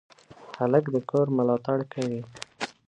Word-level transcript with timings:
هلک 0.59 0.85
د 0.93 0.97
کور 1.09 1.27
ملاتړ 1.37 1.77
کوي. 1.93 2.21